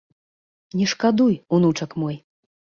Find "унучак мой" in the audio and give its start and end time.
1.53-2.15